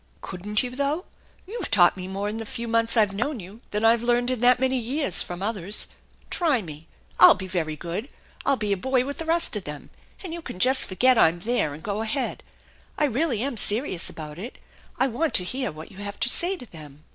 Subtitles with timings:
[0.21, 1.05] "Couldn't you, though?
[1.45, 4.39] You've taught me more in the few months I've known you 'than I've learned in
[4.39, 5.85] that many years from others.
[6.31, 6.87] Try me.
[7.19, 8.09] I'll be very good.
[8.43, 9.91] I'll be a boy with the rest of them,
[10.23, 12.41] and you can just forget I'm there and go ahead.
[12.97, 14.57] I really am serious about it.
[14.97, 17.03] I want to hear what you have to say to them."